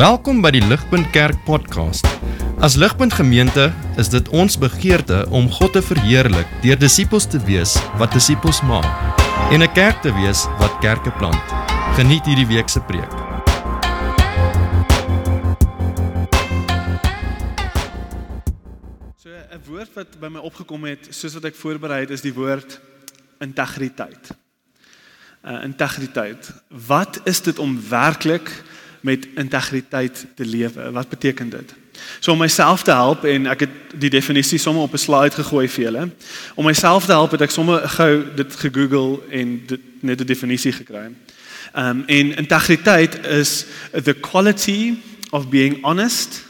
[0.00, 2.06] Welkom by die Ligpunt Kerk podcast.
[2.64, 3.66] As Ligpunt Gemeente
[4.00, 8.88] is dit ons begeerte om God te verheerlik deur disippels te wees wat disippels maak
[9.52, 11.44] en 'n kerk te wees wat kerke plant.
[12.00, 13.12] Geniet hierdie week se preek.
[19.20, 22.34] So 'n woord wat by my opgekom het soos wat ek voorberei het is die
[22.34, 22.80] woord
[23.38, 24.32] integriteit.
[25.44, 26.52] Uh integriteit.
[26.68, 28.48] Wat is dit om werklik
[29.00, 30.90] met integriteit te lewe?
[30.90, 31.74] Wat beteken dit?
[32.18, 35.68] So om myself te help en ek het die definisie sommer op 'n slide gegooi
[35.68, 36.10] vir julle.
[36.54, 40.72] Om myself te help het ek sommer gou dit gegoogel en dit net 'n definisie
[40.72, 41.10] gekry.
[41.74, 43.64] Um en integriteit is
[44.04, 44.94] the quality
[45.30, 46.42] of being honest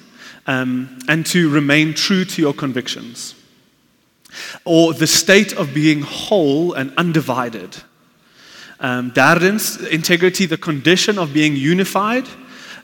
[0.46, 3.34] um and to remain true to your convictions.
[4.62, 7.84] Or the state of being whole and undivided.
[8.80, 12.24] Um, derdens, integrity, the condition of being unified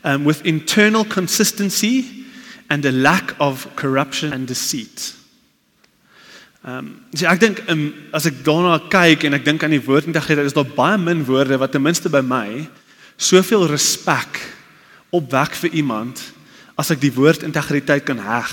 [0.03, 2.25] um, with internal consistency
[2.69, 5.15] and a lack of corruption and deceit.
[6.63, 10.09] Um, so ek dink um, as ek daarna kyk en ek dink aan die woord
[10.09, 12.67] integriteit, is daar baie min woorde wat ten minste by my
[13.17, 14.41] soveel respek
[15.15, 16.21] opwek vir iemand
[16.77, 18.51] as ek die woord integriteit kan heg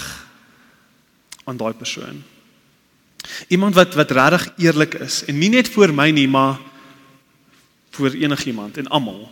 [1.45, 2.23] aan daai persoon.
[3.53, 6.61] Iemand wat wat regtig eerlik is en nie net vir my nie, maar
[7.97, 9.29] vir enigiemand en almal.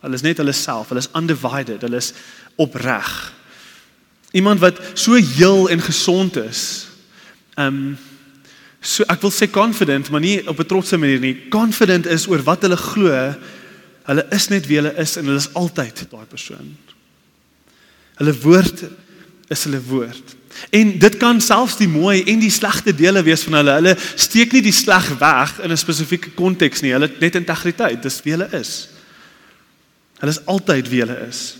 [0.00, 2.12] Hulle is net hulle self, hulle is undivided, hulle is
[2.56, 3.08] opreg.
[4.36, 6.86] Iemand wat so heel en gesond is.
[7.58, 7.96] Um
[8.80, 11.48] so ek wil sê confident, maar nie op 'n trotse manier nie.
[11.50, 13.34] Confident is oor wat hulle glo.
[14.06, 16.76] Hulle is net wie hulle is en hulle is altyd daai persoon.
[18.16, 18.84] Hulle woord
[19.48, 20.37] is hulle woord.
[20.70, 23.76] En dit kan selfs die mooi en die slegte dele wees van hulle.
[23.78, 26.92] Hulle steek nie die sleg weg in 'n spesifieke konteks nie.
[26.92, 28.02] Hulle het net integriteit.
[28.02, 28.88] Dis wie hulle is.
[30.18, 31.56] Hulle is altyd wie hulle is.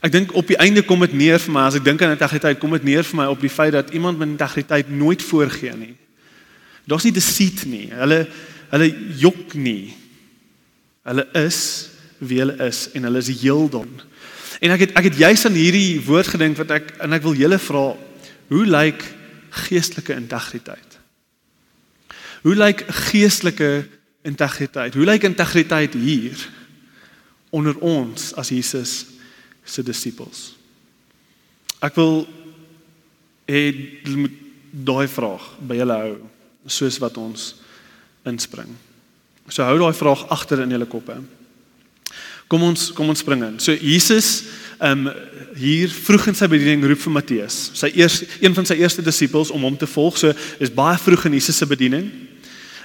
[0.00, 2.58] Ek dink op die einde kom dit neer vir my as ek dink aan integriteit,
[2.58, 5.94] kom dit neer vir my op die feit dat iemand met integriteit nooit voorgee nie.
[6.86, 7.88] Daar's nie deceit nie.
[7.92, 8.26] Hulle
[8.68, 9.94] hulle jok nie.
[11.08, 13.88] Hulle is wie hulle is en hulle is heel dan.
[14.58, 17.36] En ek het ek het juis aan hierdie woord gedink wat ek en ek wil
[17.38, 17.84] julle vra,
[18.50, 19.04] hoe lyk
[19.68, 20.98] geestelike integriteit?
[22.42, 23.86] Hoe lyk geestelike
[24.26, 24.94] integriteit?
[24.94, 26.42] Hoe lyk integriteit hier
[27.54, 29.04] onder ons as Jesus
[29.64, 30.52] se disippels?
[31.84, 32.24] Ek wil
[33.48, 33.62] hê
[34.10, 34.34] moet
[34.70, 36.14] daai vraag by julle hou
[36.68, 37.54] soos wat ons
[38.28, 38.70] inspring.
[39.48, 41.16] So hou daai vraag agter in julle koppe.
[42.48, 43.58] Kom ons kom ons spring in.
[43.60, 44.46] So Jesus
[44.78, 45.26] ehm um,
[45.58, 49.50] hier vroeg in sy bediening roep vir Matteus, sy eers een van sy eerste disippels
[49.50, 50.20] om hom te volg.
[50.20, 50.30] So
[50.62, 52.06] is baie vroeg in Jesus se bediening.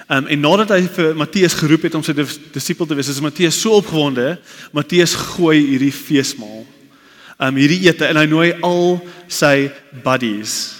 [0.08, 2.12] Ehm um, en nadat hy vir Matteus geroep het om sy
[2.52, 4.36] disipel te wees, is Matteus so opgewonde.
[4.76, 6.66] Matteus gooi hierdie feesmaal.
[7.38, 8.98] Ehm um, hierdie ete en hy nooi al
[9.32, 9.70] sy
[10.04, 10.74] buddies.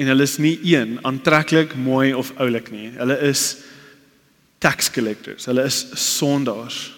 [0.00, 2.90] En hulle is nie een aantreklik, mooi of oulik nie.
[2.96, 3.56] Hulle is
[4.60, 5.48] tax collectors.
[5.48, 6.95] Hulle is sondaars.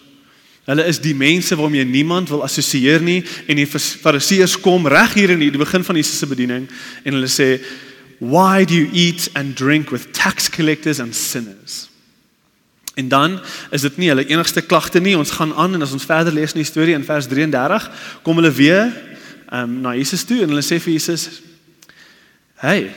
[0.69, 5.33] Hulle is die mense waarmee niemand wil assosieer nie en die fariseërs kom reg hier
[5.33, 6.67] in die begin van Jesus se bediening
[7.05, 7.55] en hulle sê
[8.21, 11.87] why do you eat and drink with tax collectors and sinners?
[12.99, 13.41] En dan
[13.71, 15.17] is dit nie hulle enigste klagte nie.
[15.17, 17.91] Ons gaan aan en as ons verder lees in die storie in vers 33
[18.27, 18.91] kom hulle weer
[19.53, 21.29] um, na Jesus toe en hulle sê vir Jesus
[22.59, 22.91] hey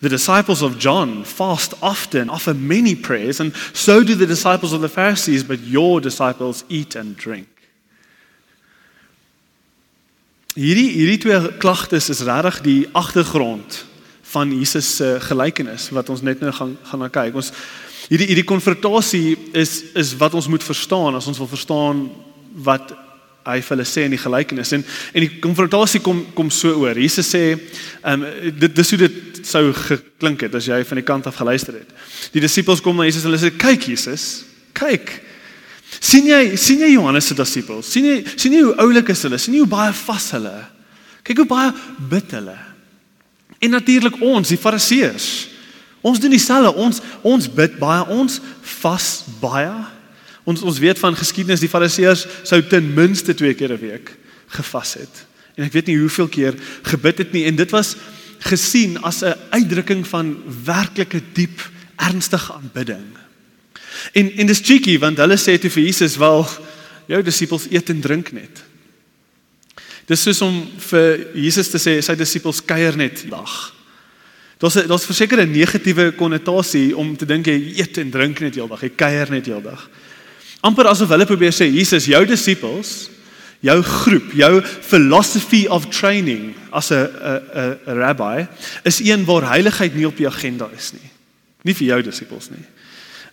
[0.00, 4.80] The disciples of John fast often, offer many prayers, and so do the disciples of
[4.80, 7.48] the Pharisees, but your disciples eat and drink.
[10.56, 13.84] Hierdie hierdie twee klagtes is regtig die agtergrond
[14.32, 17.36] van Jesus se gelykenis wat ons net nou gaan gaan na kyk.
[17.38, 17.52] Ons
[18.08, 22.08] hierdie hierdie konfrontasie is is wat ons moet verstaan as ons wil verstaan
[22.66, 22.96] wat
[23.46, 26.98] hy vir hulle sê in die gelykenis en en die konfrontasie kom kom so oor.
[26.98, 27.56] Jesus sê,
[28.04, 31.40] ehm um, dit dis hoe dit sou geklink het as jy van die kant af
[31.40, 31.90] geluister het.
[32.34, 35.20] Die disippels kom na Jesus en hulle sê, "Kyk Jesus, kyk.
[36.00, 37.86] sien jy sien jy Johannes se disippels?
[37.86, 39.38] sien jy sien jy hoe oulik is hulle?
[39.38, 40.66] sien jy hoe baie vas hulle?
[41.24, 41.72] Kyk hoe baie
[42.10, 42.58] bid hulle.
[43.60, 45.48] En natuurlik ons, die fariseërs.
[46.00, 46.72] Ons doen dieselfde.
[46.80, 48.40] Ons ons bid baie, ons
[48.80, 49.99] vas baie.
[50.44, 54.16] Ons ons weet van geskiedenis die fariseërs sou ten minste twee keer 'n week
[54.48, 55.26] gevas het.
[55.56, 57.96] En ek weet nie hoeveel keer gebid het nie en dit was
[58.38, 61.60] gesien as 'n uitdrukking van werklike diep
[61.96, 63.06] ernstige aanbidding.
[64.12, 66.46] En en dis cheeky want hulle sê toe vir Jesus wel
[67.06, 68.62] jou disippels eet en drink net.
[70.06, 73.74] Dis soos om vir Jesus te sê sy disippels kuier net dag.
[74.58, 78.80] Daar's daar's verseker 'n negatiewe konnotasie om te dink jy eet en drink net heeldag,
[78.80, 79.90] jy kuier net heeldag
[80.60, 83.08] amper asof hulle probeer sê Jesus jou disippels
[83.60, 88.48] jou groep, jou philosophy of training as 'n 'n 'n rabbi
[88.84, 91.10] is een waar heiligheid nie op die agenda is nie.
[91.62, 92.64] Nie vir jou disippels nie.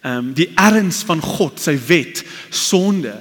[0.03, 3.15] Ehm um, die erns van God, sy wet, sonde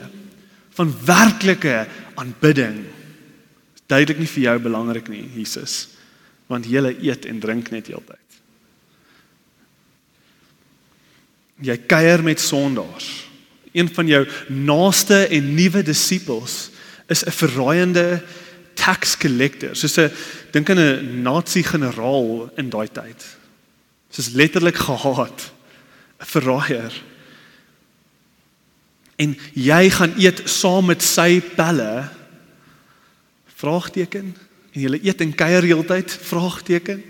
[0.70, 2.84] van werklike aanbidding
[3.74, 5.88] is duidelik nie vir jou belangrik nie, Jesus,
[6.46, 8.18] want jy eet en drink net heeltyd.
[11.62, 13.25] Jy kuier met sondaars.
[13.76, 16.70] Een van jou naaste en nuwe disippels
[17.12, 18.22] is 'n verraaiende
[18.74, 19.76] tax collector.
[19.76, 20.12] Soos 'n
[20.50, 23.36] dink aan 'n nazi generaal in daai tyd.
[24.10, 25.52] Soos letterlik gehaat.
[26.20, 26.92] 'n Verraaier.
[29.16, 32.08] En jy gaan eet saam met sy pelle?
[33.56, 34.36] Vraagteken.
[34.72, 36.12] En jy eet en kuier heeltyd?
[36.12, 37.04] Vraagteken.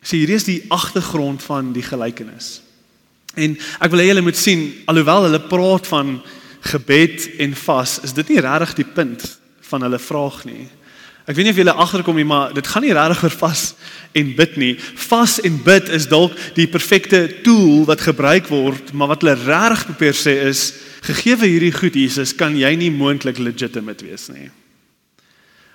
[0.00, 2.62] Sien, hier is die agtergrond van die gelykenis.
[3.36, 6.16] En ek wil hê julle moet sien alhoewel hulle praat van
[6.66, 9.26] gebed en vas, is dit nie regtig die punt
[9.68, 10.64] van hulle vraag nie.
[11.26, 13.62] Ek weet nie of julle agterkom nie, maar dit gaan nie regtig oor vas
[14.16, 14.72] en bid nie.
[15.08, 19.88] Vas en bid is dalk die perfekte tool wat gebruik word, maar wat hulle regtig
[19.90, 20.68] probeer sê is
[21.06, 24.48] gegee hierdie goed Jesus, kan jy nie moontlik legitimate wees nie.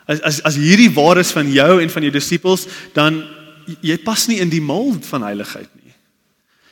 [0.08, 2.66] As as as hierdie waar is van jou en van jou disippels,
[2.96, 3.22] dan
[3.84, 5.81] jy pas nie in die mold van heiligheid nie.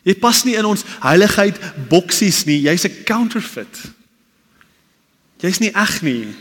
[0.03, 1.59] Jy pas nie in ons heiligheid
[1.89, 2.61] boksies nie.
[2.61, 3.91] Jy's 'n counterfeit.
[5.39, 6.35] Jy's nie eg nie.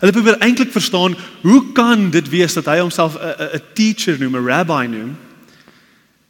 [0.00, 4.36] Hulle probeer eintlik verstaan hoe kan dit wees dat hy homself 'n 'n teacher noem,
[4.36, 5.16] 'n rabbi noem?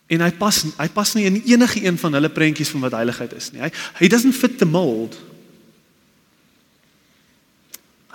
[0.06, 3.32] En hy pas hy pas nie in enige een van hulle prentjies van wat heiligheid
[3.32, 3.60] is nie.
[3.60, 5.16] Hy he doesn't fit the mold.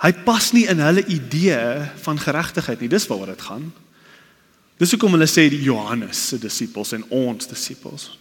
[0.02, 2.88] Hy pas nie in hulle idee van geregtigheid nie.
[2.88, 3.72] Dis waaroor dit gaan.
[4.76, 8.18] Dis hoekom hulle sê die Johannes se disippels en ons disippels.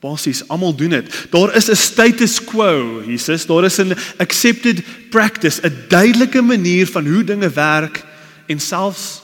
[0.00, 1.26] Basies almal doen dit.
[1.30, 3.46] Daar is 'n status quo, Jesus.
[3.46, 8.04] Daar is 'n accepted practice, 'n duidelike manier van hoe dinge werk
[8.46, 9.22] en selfs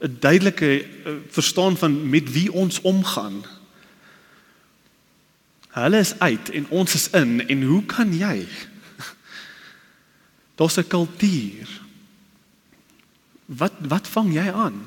[0.00, 3.44] 'n duidelike uh, verstaan van met wie ons omgaan.
[5.68, 8.46] Hulle is uit en ons is in en hoe kan jy?
[10.56, 11.68] Daar's 'n kultuur.
[13.44, 14.86] Wat wat vang jy aan?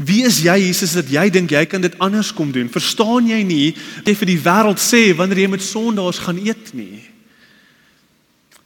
[0.00, 2.70] Wie is jy Jesus dat jy dink jy kan dit anders kom doen?
[2.72, 3.74] Verstaan jy nie
[4.06, 7.02] jy vir die wêreld sê wanneer jy met sondaars gaan eet nie?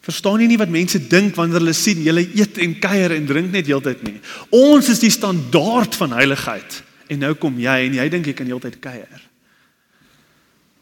[0.07, 3.51] Verstaan jy nie wat mense dink wanneer hulle sien jy eet en kuier en drink
[3.51, 4.21] net heeltyd nie?
[4.55, 8.47] Ons is die standaard van heiligheid en nou kom jy en jy dink jy kan
[8.47, 9.23] heeltyd kuier.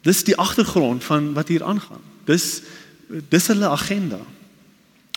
[0.05, 2.03] Dis die agtergrond van wat hier aangaan.
[2.29, 2.61] Dis
[3.29, 4.19] dis hulle agenda.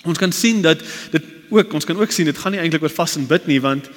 [0.09, 0.81] Ons kan sien dat
[1.13, 3.61] dit ook ons kan ook sien dit gaan nie eintlik oor vas en bid nie
[3.65, 3.89] want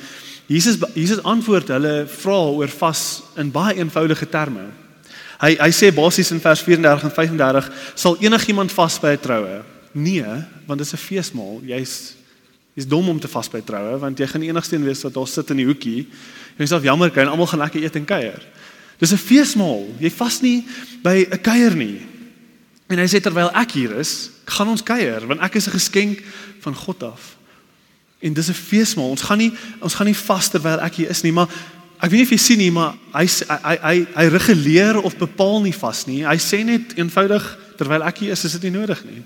[0.51, 3.01] Jesus Jesus antwoord hulle vra oor vas
[3.39, 4.67] in baie eenvoudige terme.
[5.41, 9.63] Hy hy sê basies in vers 34 en 35 sal enigiemand vas by 'n troue?
[9.93, 10.25] Nee,
[10.67, 11.61] want dit is 'n feesmaal.
[11.63, 12.15] Jy's
[12.75, 15.13] jy's dom om te vas by troue want jy gaan die enigste een wees wat
[15.13, 16.07] daar sit in die hoekie.
[16.57, 18.41] Jy self jammer kry en almal gaan lekker eet en kuier.
[18.99, 19.87] Dis 'n feesmaal.
[19.99, 20.65] Jy vas nie
[21.03, 22.01] by 'n kuier nie.
[22.89, 26.23] En hy sê terwyl ek hier is, gaan ons kuier want ek is 'n geskenk
[26.59, 27.37] van God af.
[28.21, 29.09] En dis 'n feesmaal.
[29.09, 31.49] Ons gaan nie ons gaan nie vas terwyl ek hier is nie, maar
[32.01, 35.61] ek weet nie of jy sien nie, maar hy hy hy hy reguleer of bepaal
[35.61, 36.23] nie vas nie.
[36.25, 39.23] Hy sê net eenvoudig terwyl ek hier is, is dit nie nodig nie.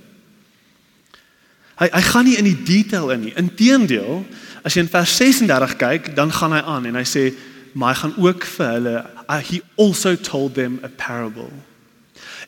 [1.76, 3.34] Hy hy gaan nie in die detail in nie.
[3.36, 4.24] Inteendeel,
[4.64, 7.34] as jy in vers 36 kyk, dan gaan hy aan en hy sê,
[7.74, 11.52] "Maar hy gaan ook vir hulle uh, he also told them a parable."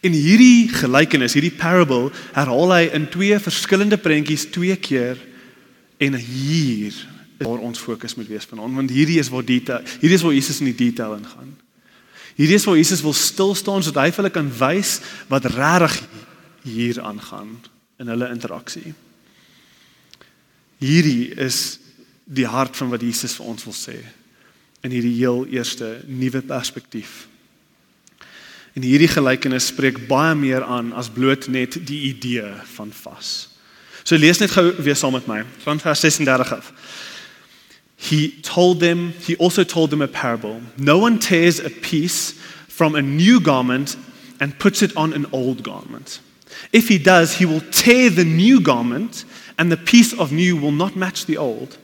[0.01, 5.17] In hierdie gelykenis, hierdie parable, herhaal hy in twee verskillende prentjies twee keer
[5.97, 7.05] En hier is
[7.37, 10.59] waar ons fokus moet wees vanaand want hierdie is waar detail hierdie is waar Jesus
[10.61, 11.53] in die detail ingaan.
[12.37, 14.99] Hierdie is waar Jesus wil stil staan sodat hy vir hulle kan wys
[15.29, 15.99] wat regtig
[16.67, 17.57] hier aangaan
[18.01, 18.93] in hulle interaksie.
[20.81, 21.79] Hierdie is
[22.25, 23.97] die hart van wat Jesus vir ons wil sê
[24.85, 27.25] in hierdie heel eerste nuwe perspektief.
[28.77, 33.49] En hierdie gelykenis spreek baie meer aan as bloot net die idee van vas.
[34.07, 36.71] So lees net gou weer saam met my van vers 36 af.
[37.95, 40.61] He told them he also told them a parable.
[40.75, 42.33] No one tears a piece
[42.67, 43.97] from a new garment
[44.39, 46.21] and puts it on an old garment.
[46.71, 49.25] If he does, he will tear the new garment
[49.57, 51.77] and the piece of new will not match the old.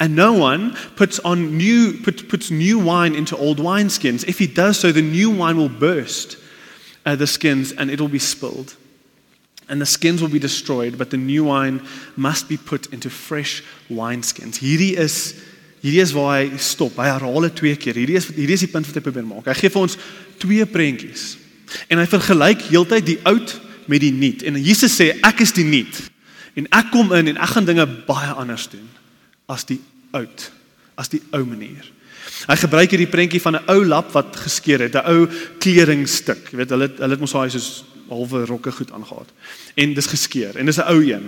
[0.00, 4.24] And no one puts on new put, puts new wine into old wineskins.
[4.26, 6.36] If he does so, the new wine will burst
[7.06, 8.74] uh, the skins and it will be spilled
[9.70, 11.80] and the skins will be destroyed, but the new wine
[12.16, 14.58] must be put into fresh wineskins.
[14.58, 15.34] Hierdie is
[15.80, 16.98] hierdie is waar hy stop.
[16.98, 17.96] Hy herhaal dit twee keer.
[17.96, 19.46] Hierdie is hierdie is die punt wat hy probeer maak.
[19.48, 19.96] Hy gee vir ons
[20.42, 21.36] twee prentjies.
[21.88, 23.54] En hy vergelyk heeltyd die oud
[23.90, 24.42] met die nuut.
[24.44, 26.02] En Jesus sê ek is die nuut.
[26.58, 28.88] En ek kom in en ek gaan dinge baie anders doen
[29.50, 29.80] as die
[30.14, 30.50] oud,
[30.98, 31.86] as die ou manier.
[32.50, 35.26] Hy gebruik hierdie prentjie van 'n ou lap wat geskeur het, 'n ou
[35.58, 36.50] kledingstuk.
[36.50, 39.30] Jy weet, hulle hulle het mos daai soos halwe rokke goed aangegaan.
[39.74, 41.26] En dis geskeur en dis 'n ou een.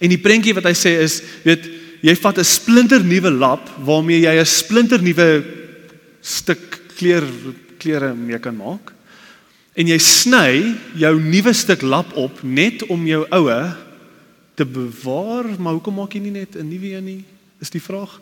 [0.00, 1.68] En die prentjie wat hy sê is, weet,
[2.02, 5.44] jy vat 'n splinter nuwe lap waarmee jy 'n splinter nuwe
[6.20, 7.24] stuk kleer
[7.78, 8.92] klere mee kan maak.
[9.74, 13.76] En jy sny jou nuwe stuk lap op net om jou oue
[14.54, 17.24] te bewaar, maar hoekom maak jy nie net 'n nuwe een nie?
[17.60, 18.20] Is die vraag.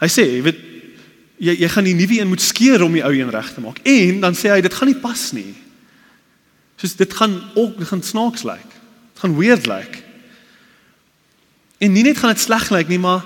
[0.00, 0.60] Hy sê, jy weet
[1.38, 3.80] jy jy gaan die nuwe een moet skeer om die ou een reg te maak.
[3.82, 5.54] En dan sê hy dit gaan nie pas nie.
[6.84, 8.70] Soos dit gaan ook dit gaan snaaks lyk.
[9.12, 10.02] Dit gaan weird lyk.
[11.80, 13.24] En nie net gaan dit sleg lyk nie, maar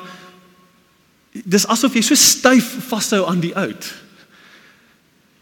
[1.42, 3.88] dis asof jy so styf vashou aan die oud.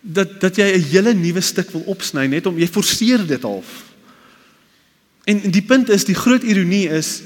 [0.00, 3.84] Dat dat jy 'n hele nuwe stuk wil opsny net om jy forceer dit half.
[5.24, 7.20] En die punt is die groot ironie is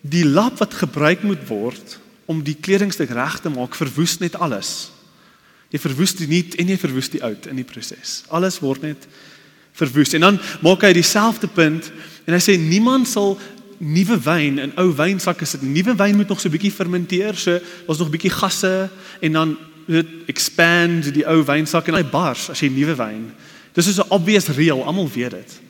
[0.00, 4.90] die lap wat gebruik moet word om die kledingstuk reg te maak verwoes net alles.
[5.70, 8.24] Jy verwoes die nuut en jy verwoes die oud in die proses.
[8.28, 9.06] Alles word net
[9.74, 10.14] verwoes.
[10.14, 11.90] En dan maak hy dieselfde punt
[12.24, 13.34] en hy sê niemand sal
[13.78, 15.62] nuwe wyn in ou wynsakke sit.
[15.66, 18.88] Nuwe wyn moet nog so 'n bietjie fermenteer, so daar's nog 'n bietjie gasse
[19.20, 23.32] en dan dit expand die ou wynsak en hy bars as jy nuwe wyn.
[23.74, 25.60] Dis is 'n obvious reël, almal weet dit.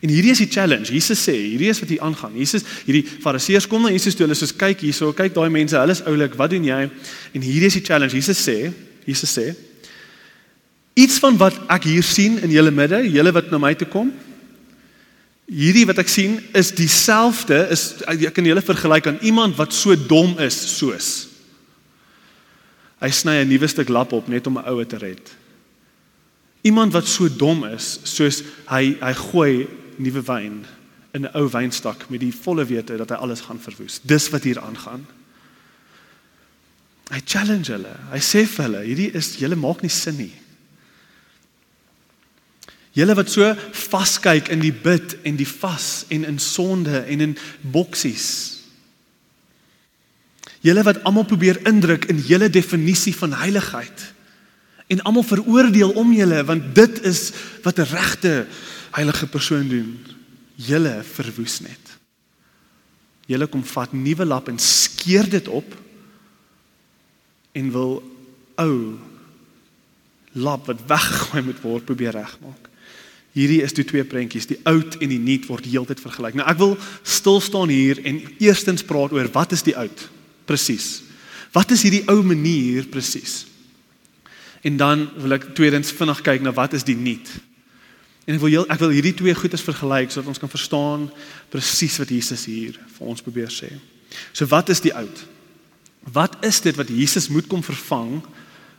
[0.00, 0.92] En hierdie is die challenge.
[0.92, 2.32] Jesus sê, hierdie is wat hier aangaan.
[2.36, 4.26] Jesus, hierdie Fariseërs kom na Jesus toe.
[4.26, 6.34] Hulle sê, "Kyk hierso, kyk daai mense, hulle is oulik.
[6.34, 6.90] Wat doen jy?"
[7.32, 8.14] En hierdie is die challenge.
[8.14, 8.72] Jesus sê,
[9.06, 9.54] Jesus sê,
[10.94, 14.12] "Iets van wat ek hier sien in julle midde, julle wat na my toe kom,
[15.44, 19.92] Hierdie wat ek sien is dieselfde is ek kan julle vergelyk aan iemand wat so
[19.92, 21.34] dom is soos
[23.04, 25.36] hy sny 'n nuwe stuk lap op net om 'n oue te red.
[26.62, 30.64] Iemand wat so dom is soos hy hy gooi nuwe wyn
[31.12, 34.00] in 'n ou wynstok met die volle wete dat hy alles gaan verwoes.
[34.02, 35.06] Dis wat hier aangaan.
[37.10, 37.96] Hy challenge hulle.
[38.10, 40.32] Hy sê vir hulle, hierdie is julle maak nie sin nie.
[42.94, 47.36] Julle wat so vaskyk in die bid en die vas en in sonde en in
[47.74, 48.28] boksies.
[50.64, 54.10] Julle wat almal probeer indruk in julle definisie van heiligheid
[54.92, 57.32] en almal veroordeel om julle want dit is
[57.64, 58.46] wat 'n regte
[58.94, 59.98] heilige persoon doen.
[60.54, 61.98] Julle verwoes net.
[63.26, 65.74] Julle kom vat nuwe lap en skeer dit op
[67.52, 68.02] en wil
[68.54, 68.98] ou
[70.32, 72.70] lap wat weggegooi moet word probeer regmaak.
[73.34, 76.36] Hierdie is die twee prentjies, die oud en die nuut word heeltyd vergelyk.
[76.38, 80.04] Nou ek wil stil staan hier en eerstens praat oor wat is die oud?
[80.46, 81.00] Presies.
[81.54, 83.42] Wat is hierdie ou manier presies?
[84.64, 87.28] En dan wil ek tweedens vinnig kyk na wat is die nuut?
[88.24, 91.08] En ek wil heel, ek wil hierdie twee goedes vergelyk sodat ons kan verstaan
[91.52, 93.68] presies wat Jesus hier vir ons probeer sê.
[94.32, 95.24] So wat is die oud?
[96.14, 98.22] Wat is dit wat Jesus moet kom vervang?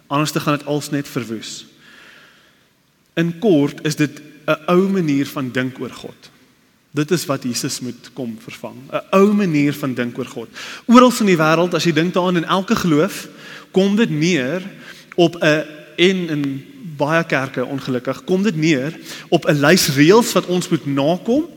[0.07, 1.65] Anders te gaan dit als net verwoes.
[3.19, 6.31] In kort is dit 'n ou manier van dink oor God.
[6.91, 8.75] Dit is wat Jesus moet kom vervang.
[8.91, 10.49] 'n Ou manier van dink oor God.
[10.85, 13.27] Oral in die wêreld, as jy dink daaraan in elke geloof,
[13.71, 14.61] kom dit neer
[15.15, 15.63] op 'n
[15.95, 16.65] en in
[16.97, 18.95] baie kerke ongelukkig kom dit neer
[19.29, 21.49] op 'n lys reëls wat ons moet nakom.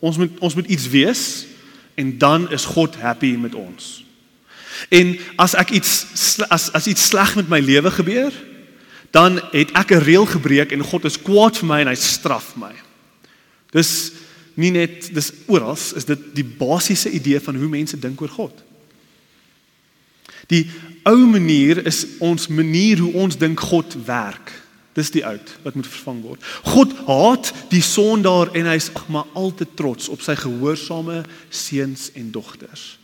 [0.00, 1.46] Ons moet ons moet iets wees
[1.94, 4.04] en dan is God happy met ons.
[4.88, 6.06] En as ek iets
[6.48, 8.32] as as iets sleg met my lewe gebeur,
[9.10, 12.56] dan het ek 'n reël gebreek en God is kwaad vir my en hy straf
[12.56, 12.72] my.
[13.70, 14.12] Dis
[14.54, 18.62] nie net dis oral is dit die basiese idee van hoe mense dink oor God.
[20.46, 20.70] Die
[21.02, 24.52] ou manier is ons manier hoe ons dink God werk.
[24.92, 26.42] Dis die oud wat moet vervang word.
[26.62, 32.30] God haat die sondaar en hy's maar al te trots op sy gehoorsame seuns en
[32.30, 32.99] dogters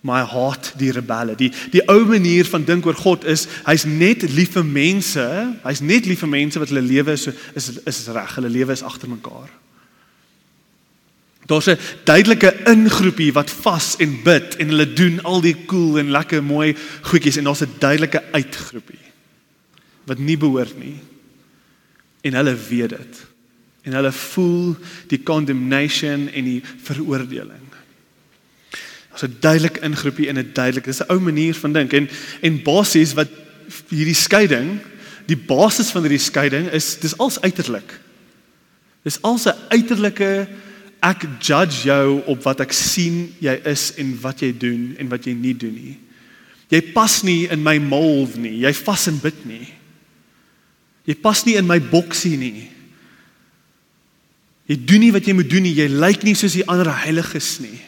[0.00, 1.34] my haat die rebelle.
[1.34, 5.24] Die die ou manier van dink oor God is hy's net lief vir mense.
[5.64, 8.36] Hy's net lief vir mense wat hulle lewe so is is reg.
[8.38, 9.50] Hulle lewe is agter mekaar.
[11.48, 16.10] Daar's 'n duidelike ingroepie wat vas en bid en hulle doen al die cool en
[16.10, 19.06] lekker mooi goedjies en daar's 'n duidelike uitgroepie
[20.04, 21.00] wat nie behoort nie.
[22.20, 23.26] En hulle weet dit.
[23.82, 24.76] En hulle voel
[25.06, 27.67] die condemnation en die veroordeling.
[29.18, 30.84] So duidelik ingroepie in 'n duidelik.
[30.84, 32.08] Dis 'n ou manier van dink en
[32.40, 33.28] en basies wat
[33.88, 34.78] hierdie skeiding,
[35.26, 38.00] die basis van hierdie skeiding is dis als uiterlik.
[39.02, 40.48] Dis als 'n uiterlike
[41.00, 45.24] ek judge jou op wat ek sien jy is en wat jy doen en wat
[45.24, 45.98] jy nie doen nie.
[46.68, 48.58] Jy pas nie in my mold nie.
[48.60, 49.68] Jy vas en bid nie.
[51.08, 52.68] Jy pas nie in my boksie nie.
[54.68, 55.74] Jy doen nie wat jy moet doen nie.
[55.74, 57.87] Jy lyk nie soos die ander heiliges nie.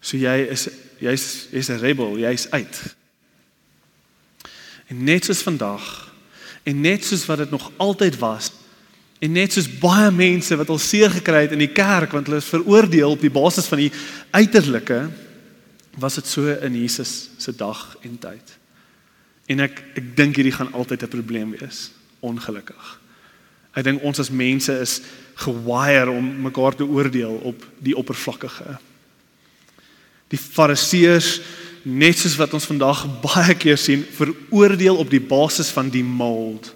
[0.00, 0.68] So jy is
[1.00, 2.96] jy's jy's 'n rebel, jy's uit.
[4.88, 6.12] En net soos vandag
[6.64, 8.52] en net soos wat dit nog altyd was
[9.20, 12.40] en net soos baie mense wat al seer gekry het in die kerk want hulle
[12.40, 13.92] is veroordeel op die basis van die
[14.30, 15.10] uiterlike
[16.00, 18.56] was dit so in Jesus se dag en tyd.
[19.50, 21.90] En ek ek dink hierdie gaan altyd 'n probleem wees,
[22.20, 23.00] ongelukkig.
[23.74, 25.00] Ek dink ons as mense is
[25.34, 28.78] gewire om mekaar te oordeel op die oppervlakkige.
[30.30, 31.38] Die fariseërs
[31.82, 36.74] net soos wat ons vandag baie keer sien, veroordeel op die basis van die mold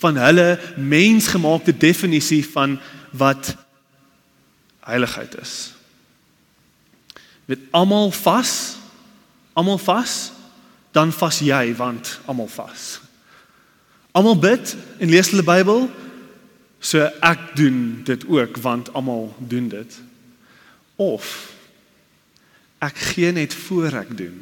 [0.00, 2.78] van hulle mensgemaakte definisie van
[3.12, 3.52] wat
[4.80, 5.72] heiligheid is.
[7.44, 8.76] Met almal vas,
[9.52, 10.32] almal vas,
[10.96, 13.00] dan vas jy want almal vas.
[14.16, 15.84] Almal bid en lees hulle Bybel,
[16.80, 20.00] so ek doen dit ook want almal doen dit.
[20.96, 21.28] Of
[22.80, 24.40] ek gee net voor ek doen.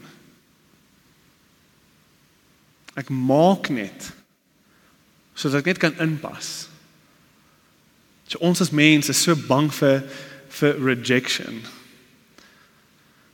[2.99, 4.13] Ek maak net
[5.39, 6.67] sodat ek net kan inpas.
[8.27, 10.03] So ons as mense is so bang vir
[10.59, 11.61] vir rejection.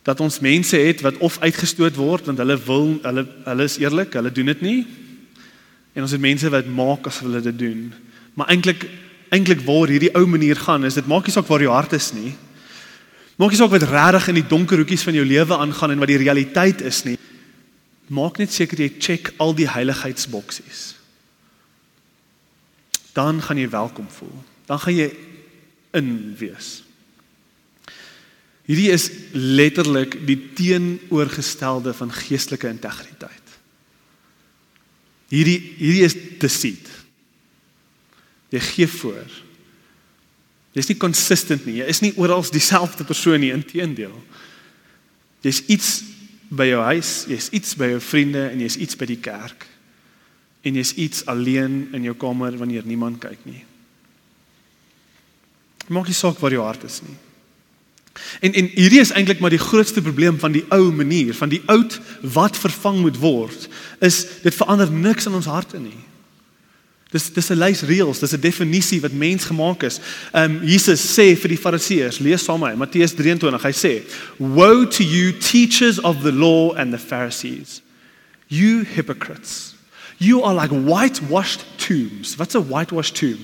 [0.04, 4.12] Dat ons mense het wat of uitgestoot word want hulle wil hulle hulle is eerlik,
[4.18, 4.80] hulle doen dit nie.
[5.96, 7.88] En ons het mense wat maak as hulle dit doen.
[8.36, 8.84] Maar eintlik
[9.34, 12.12] eintlik waar hierdie ou manier gaan is dit maak nie saak waar jou hart is
[12.14, 12.34] nie.
[13.34, 16.12] Maak nie saak wat regtig in die donker hoekies van jou lewe aangaan en wat
[16.12, 17.16] die realiteit is nie.
[18.14, 20.82] Maak net seker jy check al die heiligheidsboksies.
[23.14, 24.34] Dan gaan jy welkom voel.
[24.68, 25.08] Dan gaan jy
[25.94, 26.82] in wees.
[28.64, 33.56] Hierdie is letterlik die teenoorgestelde van geestelike integriteit.
[35.32, 36.88] Hierdie hierdie is deceit.
[38.54, 39.42] Jy gee voor.
[40.74, 41.78] Jy's nie consistent nie.
[41.82, 44.14] Jy is nie oral dieselfde persoon nie, inteendeel.
[45.44, 45.90] Jy's iets
[46.54, 49.66] by jou huis, jy's iets by jou vriende en jy's iets by die kerk.
[50.64, 53.62] En jy's iets alleen in jou kamer wanneer niemand kyk nie.
[55.92, 57.16] Maak nie saak waar jou hart is nie.
[58.46, 61.62] En en hierdie is eintlik maar die grootste probleem van die ou manier, van die
[61.66, 61.98] oud
[62.34, 63.68] wat vervang moet word,
[64.00, 65.98] is dit verander niks in ons harte nie.
[67.14, 70.00] Dis dis 'n lys reëls, dis 'n definisie wat mens gemaak is.
[70.34, 74.02] Um, Jesus sê vir die Fariseërs, lees saam met my, Matteus 23, hy sê,
[74.38, 77.82] "Woe to you teachers of the law and the Pharisees,
[78.48, 79.74] you hypocrites.
[80.18, 83.38] You are like whitewashed tombs." What's a whitewashed tomb?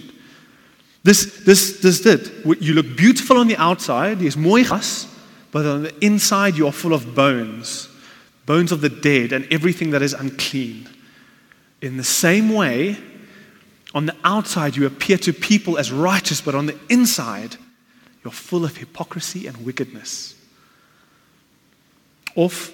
[1.04, 2.28] This this this dit.
[2.58, 5.06] You look beautiful on the outside, jy's mooi gas,
[5.52, 7.88] but on the inside you are full of bones,
[8.46, 10.88] bones of the dead and everything that is unclean.
[11.80, 12.98] In the same way,
[13.92, 17.56] On the outside, you appear to people as righteous, but on the inside,
[18.22, 20.34] you're full of hypocrisy and wickedness.
[22.36, 22.72] Of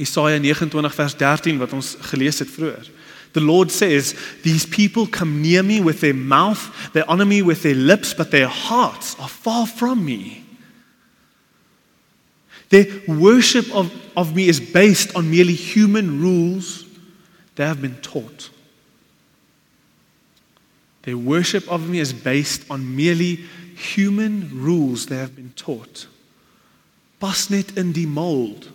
[0.00, 2.90] Isaiah 29 vers 13 wat ons gelees het vroeër.
[3.32, 7.62] The Lord says, These people come near me with their mouth, they honor me with
[7.62, 10.42] their lips, but their hearts are far from me.
[12.70, 16.84] Their worship of, of me is based on merely human rules
[17.54, 18.50] they have been taught.
[21.06, 23.44] Their worship of me is based on merely
[23.94, 26.08] human rules they have been taught.
[27.20, 28.66] Pas net in die mold.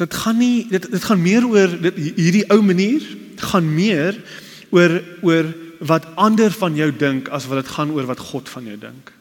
[0.00, 3.04] Dit gaan nie dit dit gaan meer oor dit hierdie ou manier
[3.52, 4.16] gaan meer
[4.72, 5.52] oor oor
[5.84, 9.12] wat ander van jou dink as wat dit gaan oor wat God van jou dink.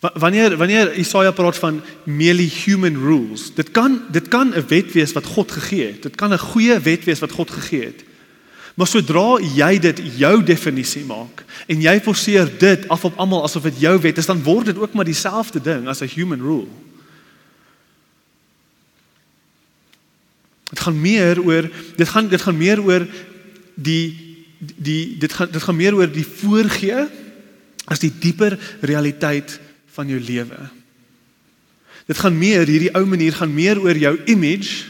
[0.00, 5.12] Wanneer wanneer Jesaja praat van merely human rules, dit kan dit kan 'n wet wees
[5.12, 6.02] wat God gegee het.
[6.02, 8.04] Dit kan 'n goeie wet wees wat God gegee het.
[8.74, 13.62] Maar sodra jy dit jou definisie maak en jy forceer dit af op almal asof
[13.62, 16.68] dit jou wet is, dan word dit ook maar dieselfde ding as 'n human rule.
[20.70, 23.06] Dit gaan meer oor dit gaan dit gaan meer oor
[23.74, 27.06] die die dit gaan dit gaan meer oor die voorgee
[27.84, 29.60] as die dieper realiteit
[29.94, 30.68] van jou lewe.
[32.10, 34.88] Dit gaan meer hierdie ou manier gaan meer oor jou image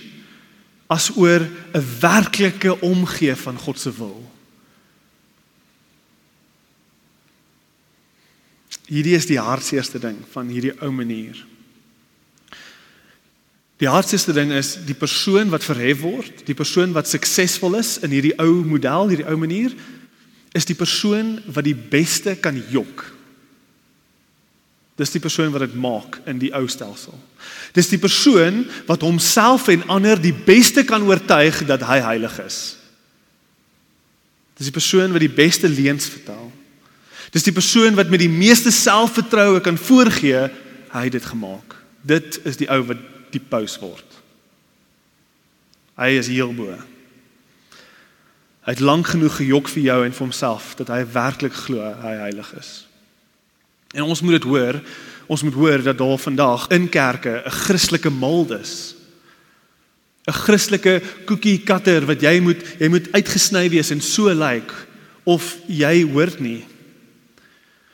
[0.91, 1.41] as oor
[1.75, 4.31] 'n werklike omgee van God se wil.
[8.87, 11.47] Hierdie is die hartseerste ding van hierdie ou manier.
[13.77, 18.11] Die hartseerste ding is die persoon wat verhef word, die persoon wat suksesvol is in
[18.11, 19.73] hierdie ou model, hierdie ou manier,
[20.53, 23.20] is die persoon wat die beste kan jok
[25.01, 27.17] Dis die persoon wat dit maak in die ou stelsel.
[27.73, 32.59] Dis die persoon wat homself en ander die beste kan oortuig dat hy heilig is.
[34.61, 36.51] Dis die persoon wat die beste leuns vertel.
[37.33, 40.51] Dis die persoon wat met die meeste selfvertroue kan voorgee
[40.91, 41.79] hy het dit gemaak.
[42.03, 43.01] Dit is die ou wat
[43.33, 44.19] die paus word.
[46.01, 46.75] Hy is heel bo.
[48.67, 52.15] Hy het lank genoeg gejok vir jou en vir homself dat hy werklik glo hy
[52.27, 52.90] heilig is.
[53.95, 54.81] En ons moet dit hoor.
[55.27, 58.95] Ons moet hoor dat daar vandag in kerke 'n Christelike mold is.
[60.27, 64.75] 'n Christelike koekie katter wat jy moet jy moet uitgesny wees en so lyk like,
[65.25, 66.65] of jy hoort nie.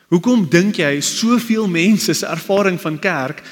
[0.09, 3.43] Hoekom dink jy soveel mense se ervaring van kerk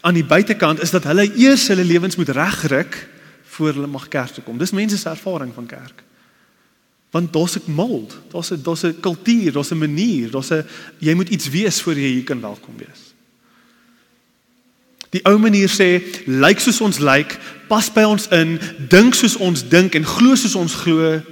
[0.00, 3.08] aan die buitekant is dat hulle eers hulle lewens moet regryk
[3.56, 4.58] voor hulle mag kerk toe kom?
[4.58, 6.05] Dis mense se ervaring van kerk.
[7.10, 10.66] Want daar's 'n mold, daar's 'n daar's 'n kultuur, daar's 'n manier, daar's 'n
[10.98, 13.14] jy moet iets wees voor jy hier kan welkom wees.
[15.10, 17.38] Die ou manier sê, lyk soos ons lyk,
[17.68, 21.22] pas by ons in, dink soos ons dink en glo soos ons glo,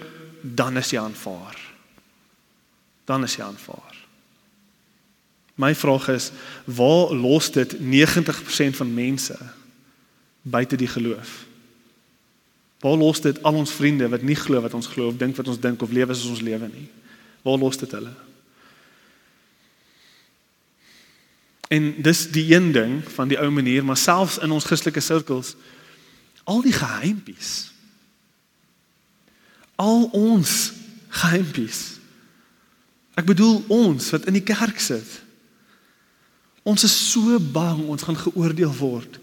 [0.40, 1.58] dan is jy aanvaar.
[3.04, 3.92] Dan is jy aanvaar.
[5.54, 6.30] My vraag is,
[6.64, 9.37] waar los dit 90% van mense
[10.42, 11.44] buite die geloof?
[12.85, 15.49] Waar los dit al ons vriende wat nie glo wat ons glo of dink wat
[15.49, 16.85] ons dink of lewe soos ons lewe nie?
[17.40, 18.12] Waar los dit hulle?
[21.73, 25.55] En dis die een ding van die ou manier, maar selfs in ons Christelike sirkels
[26.44, 27.73] al die geheimpies.
[29.81, 30.73] Al ons
[31.09, 31.81] geheimpies.
[33.16, 35.09] Ek bedoel ons wat in die kerk sit.
[36.68, 39.20] Ons is so bang ons gaan geoordeel word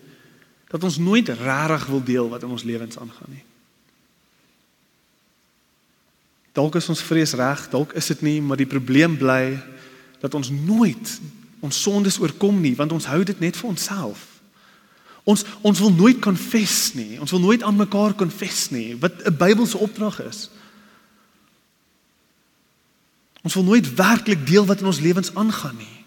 [0.72, 3.46] dat ons nooit regtig wil deel wat in ons lewens aangaan nie.
[6.54, 9.56] Dalk is ons vrees reg, dalk is dit nie, maar die probleem bly
[10.20, 11.20] dat ons nooit
[11.62, 14.26] ons sondes oorkom nie, want ons hou dit net vir onsself.
[15.24, 17.20] Ons ons wil nooit confess nie.
[17.22, 20.50] Ons wil nooit aan mekaar confess nie, wat 'n Bybelse opdrag is.
[23.42, 26.01] Ons wil nooit werklik deel wat in ons lewens aangaan nie.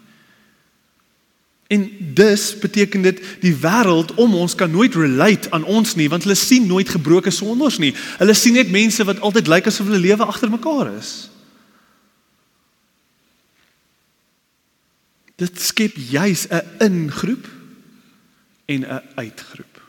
[1.67, 6.23] En dus beteken dit die wêreld om ons kan nooit relate aan ons nie want
[6.23, 7.95] hulle sien nooit gebroke sondaars nie.
[8.21, 11.13] Hulle sien net mense wat altyd lyk asof hulle lewe agter mekaar is.
[15.41, 17.49] Dit skep juis 'n ingroep
[18.65, 19.83] en 'n uitgroep.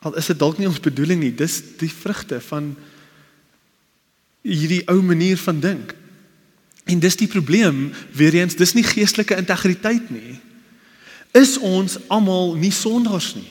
[0.00, 2.76] Al is dit dalk nie ons bedoeling nie, dis die vrugte van
[4.42, 5.94] hierdie ou manier van dink.
[6.90, 10.40] En dis die probleem, weer eens, dis nie geestelike integriteit nie.
[11.36, 13.50] Is ons almal nie sondaars nie?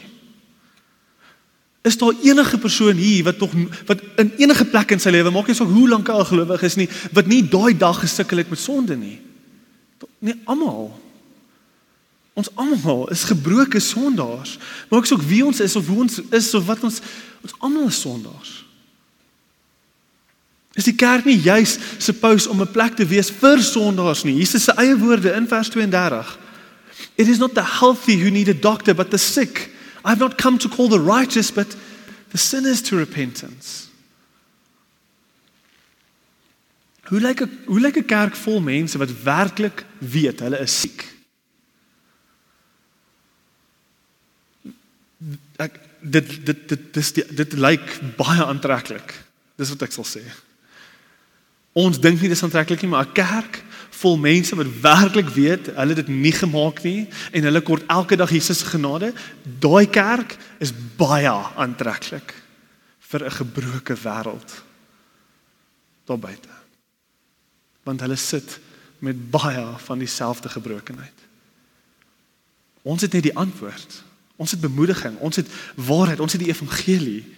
[1.88, 3.54] Is daar enige persoon hier wat tog
[3.88, 6.66] wat in enige plek in sy lewe, maak nie saak hoe lank hy al gelowig
[6.68, 9.16] is nie, wat nie daai dag gesukkel het met sonde nie?
[10.20, 10.92] Nie almal.
[12.36, 14.58] Ons almal is gebroke sondaars.
[14.92, 17.00] Maak saak wie ons is of hoe ons is of wat ons
[17.40, 18.58] ons almal is sondaars.
[20.80, 24.38] Is die kerk nie juis suppose om 'n plek te wees vir sondaars nie?
[24.40, 26.38] Jesus se eie woorde in vers 32.
[27.16, 29.70] It is not the healthy who need a doctor but the sick.
[30.06, 31.76] I have not come to call the righteous but
[32.32, 33.88] the sinners to repentance.
[37.10, 41.06] Hoe lyk 'n hoe lyk 'n kerk vol mense wat werklik weet hulle is siek?
[45.58, 49.14] Ek dit dit dit dis dit, dit lyk baie aantreklik.
[49.56, 50.24] Dis wat ek sal sê.
[51.74, 53.64] Ons dink nie dis aantreklik nie, maar 'n kerk
[54.00, 58.32] vol mense wat werklik weet hulle dit nie gemaak nie en hulle kort elke dag
[58.32, 59.14] Jesus se genade,
[59.60, 62.34] daai kerk is baie aantreklik
[63.00, 64.64] vir 'n gebroke wêreld
[66.06, 66.50] daar buite.
[67.84, 68.60] Want hulle sit
[69.00, 71.20] met baie van dieselfde gebrokenheid.
[72.82, 74.04] Ons het net die antwoord.
[74.36, 77.36] Ons het bemoediging, ons het waarheid, ons het die evangelie.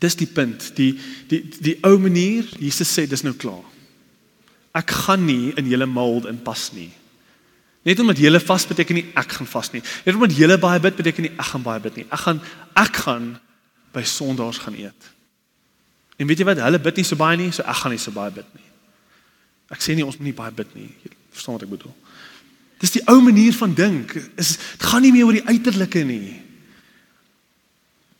[0.00, 0.94] Dis die punt, die
[1.28, 3.66] die die ou manier, Jesus sê dis nou klaar.
[4.76, 6.90] Ek gaan nie in julle mold inpas nie.
[7.84, 9.82] Net omdat julle vas beteken nie ek gaan vas nie.
[10.06, 12.06] Net omdat julle baie bid beteken nie ek gaan baie bid nie.
[12.08, 12.42] Ek gaan
[12.78, 13.30] ek gaan
[13.94, 15.08] by sondaars gaan eet.
[16.20, 16.60] En weet jy wat?
[16.64, 18.68] Hulle bid nie so baie nie, so ek gaan nie so baie bid nie.
[19.72, 20.90] Ek sê nie ons moet nie baie bid nie.
[21.04, 21.96] Jy verstaan wat ek bedoel?
[22.80, 24.14] Dis die ou manier van dink.
[24.16, 26.38] Dit gaan nie meer oor die uiterlike nie.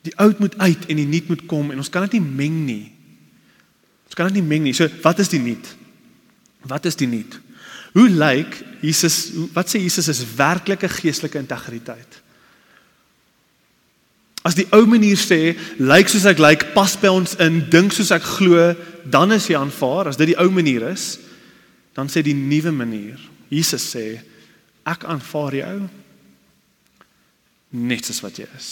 [0.07, 2.63] Die oud moet uit en die nuut moet kom en ons kan dit nie meng
[2.65, 2.91] nie.
[4.09, 4.73] Ons kan dit nie meng nie.
[4.75, 5.75] So wat is die nuut?
[6.67, 7.37] Wat is die nuut?
[7.93, 12.21] Hoe lyk Jesus wat sê Jesus is werklike geestelike integriteit?
[14.41, 18.09] As die ou manier sê, lyk soos ek lyk, pas by ons in, dink soos
[18.15, 18.71] ek glo,
[19.05, 20.09] dan is jy aanvaar.
[20.09, 21.19] As dit die ou manier is,
[21.93, 23.21] dan sê die nuwe manier.
[23.53, 24.05] Jesus sê,
[24.89, 25.75] ek aanvaar jou
[27.77, 28.71] net soos wat jy is.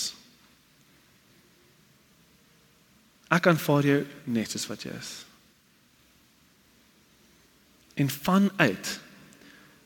[3.29, 5.11] Ek aanvaar jou net soos wat jy is.
[7.99, 8.99] En vanuit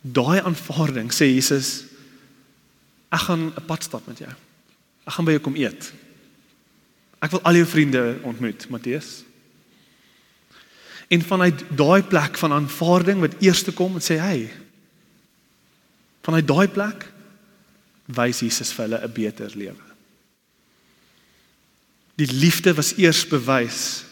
[0.02, 1.84] daai aanvaarding sê Jesus
[3.14, 4.32] ek gaan 'n pad stap met jou.
[5.06, 5.94] Ek gaan by jou kom eet.
[7.22, 9.24] Ek wil al jou vriende ontmoet, Matteus.
[11.08, 14.50] En vanuit daai plek van aanvaarding wat eers kom en sê hy
[16.24, 17.12] vanuit daai plek
[18.06, 19.93] wys Jesus vir hulle 'n beter lewe.
[22.16, 24.04] Die liefde was eers bewys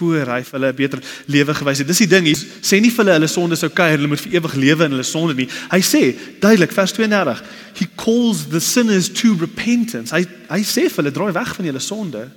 [0.00, 1.86] voor hy vir hulle 'n beter lewe gewys het.
[1.86, 4.38] Dis die ding, hy sê nie vir hulle hulle sonde sou kuier, hulle moet vir
[4.38, 5.48] ewig lewe in hulle sonde nie.
[5.70, 7.42] Hy sê duidelik vers 32,
[7.74, 10.14] he calls the sinners to repentance.
[10.14, 12.30] Hy hy sê vir hulle draai weg van julle sonde.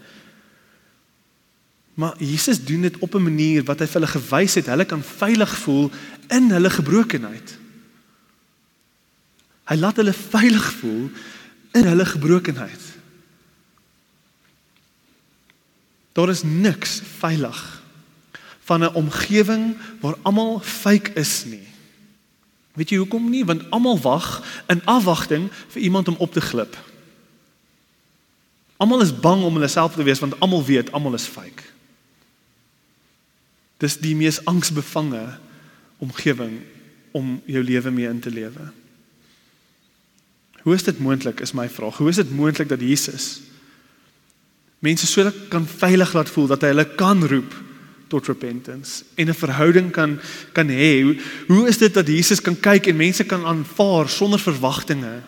[1.95, 5.03] Maar Jesus doen dit op 'n manier wat hy vir hulle gewys het, hulle kan
[5.03, 5.91] veilig voel
[6.29, 7.57] in hulle gebrokenheid.
[9.69, 11.09] Hy laat hulle veilig voel
[11.73, 12.92] in hulle gebrokenheid.
[16.13, 17.81] Daar is niks veilig
[18.63, 21.67] van 'n omgewing waar almal fake is nie.
[22.73, 23.45] Weet jy hoekom nie?
[23.45, 26.77] Want almal wag in afwagting vir iemand om op te glip.
[28.77, 31.63] Almal is bang om hulle self te wees want almal weet almal is fake.
[33.77, 35.37] Dis die mees angsbevange
[35.97, 36.61] omgewing
[37.11, 38.71] om jou lewe mee in te lewe.
[40.63, 41.97] Hoe is dit moontlik is my vraag.
[41.97, 43.41] Hoe is dit moontlik dat Jesus
[44.83, 47.55] mense so kan veilig laat voel dat hy hulle kan roep
[48.11, 50.19] tot repentance en 'n verhouding kan
[50.51, 51.01] kan hê.
[51.01, 51.15] Hoe,
[51.47, 55.21] hoe is dit dat Jesus kan kyk en mense kan aanvaar sonder verwagtinge?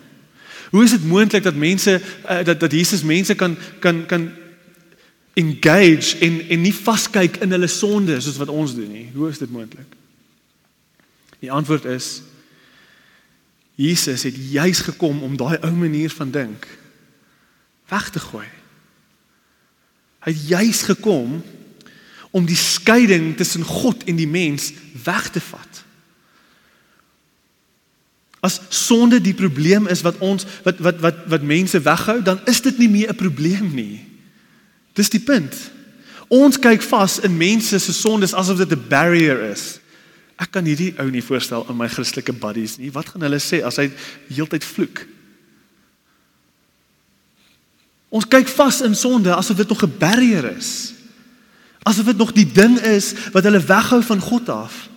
[0.70, 4.30] Hoe is dit moontlik dat mense uh, dat dat Jesus mense kan kan kan
[5.34, 9.10] engage en en nie vaskyk in hulle sonde soos wat ons doen nie?
[9.14, 9.88] Hoe is dit moontlik?
[11.38, 12.22] Die antwoord is
[13.74, 16.66] Jesus het juis gekom om daai ou manier van dink
[17.88, 18.46] weg te gooi.
[20.26, 21.38] Hy het juis gekom
[22.34, 24.72] om die skeiding tussen God en die mens
[25.04, 25.82] weg te vat.
[28.44, 32.60] As sonde die probleem is wat ons wat wat wat wat mense weghou, dan is
[32.60, 34.04] dit nie meer 'n probleem nie.
[34.92, 35.54] Dis die punt.
[36.28, 39.78] Ons kyk vas in mense se sondes asof dit 'n barrier is.
[40.36, 42.92] Ek kan hierdie ou nie voorstel aan my Christelike buddies nie.
[42.92, 43.90] Wat gaan hulle sê as hy
[44.28, 45.06] heeltyd vloek?
[48.16, 50.92] Ons kyk vas in sonde asof dit nog 'n barrier is.
[51.82, 54.88] Asof dit nog die ding is wat hulle weghou van God af.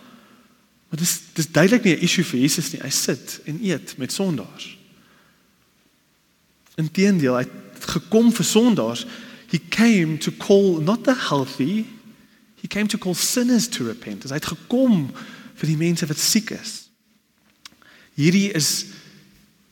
[0.89, 2.81] Maar dis dis duidelik nie 'n issue vir Jesus nie.
[2.81, 4.77] Hy sit en eet met sondaars.
[6.75, 9.05] Inteendeel, hy het gekom vir sondaars.
[9.47, 11.85] He came to call not the healthy,
[12.61, 14.23] he came to call sinners to repent.
[14.23, 15.11] Hy het gekom
[15.55, 16.89] vir die mense wat siek is.
[18.13, 18.85] Hierdie is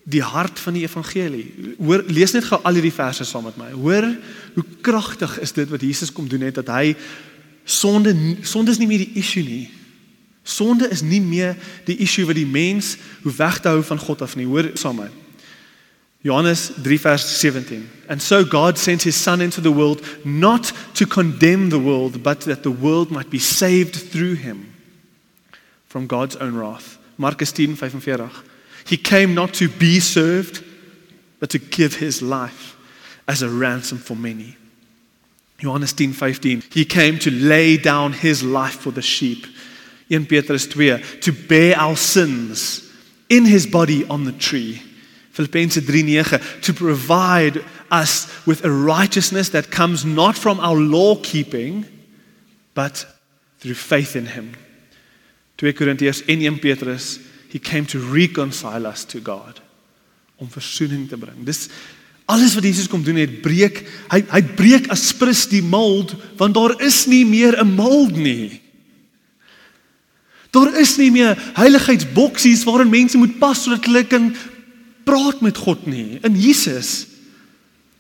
[0.08, 1.76] die hart van die evangelie.
[1.78, 3.74] Hoor lees net gou al hierdie verse saam met my.
[3.76, 4.08] Hoor
[4.56, 6.96] hoe kragtig is dit wat Jesus kom doen het dat hy
[7.68, 8.14] sonde
[8.48, 9.66] sonde is nie meer die issue nie.
[10.48, 11.58] Sonde is nie meer
[11.90, 14.48] die issue wat die mens hoe weg te hou van God af nie.
[14.48, 15.24] Hoor saam met my.
[16.28, 17.84] Johannes 3 vers 17.
[18.08, 22.48] And so God sent his son into the world not to condemn the world but
[22.48, 24.74] that the world might be saved through him
[25.88, 26.98] from God's own wrath.
[27.16, 28.56] Markus 10:45.
[28.88, 30.64] He came not to be served,
[31.40, 32.78] but to give his life
[33.28, 34.56] as a ransom for many.
[35.60, 39.46] Johannes 10:15 He came to lay down his life for the sheep.
[40.10, 42.90] 1 Petrus 2 to bear our sins
[43.30, 44.82] in his body on the tree.
[45.34, 51.86] Filippense 3:9 to provide us with a righteousness that comes not from our law keeping
[52.74, 53.06] but
[53.60, 54.54] through faith in him.
[55.58, 57.20] 2 Korintiërs en 1 Petrus
[57.50, 59.62] He came to reconcile us to God.
[60.38, 61.46] Om versoening te bring.
[61.46, 61.68] Dis
[62.28, 66.58] alles wat Jesus kom doen het breek hy hy breek as prins die mold want
[66.58, 68.62] daar is nie meer 'n mold nie.
[70.52, 74.36] Daar is nie meer heiligheidsboksies waarin mense moet pas sodat hulle kan
[75.04, 76.20] praat met God nie.
[76.24, 77.08] In Jesus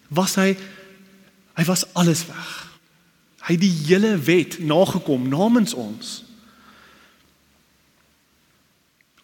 [0.09, 0.55] was hy
[1.57, 2.67] hy was alles weg.
[3.47, 6.26] Hy het die hele wet nagekom namens ons.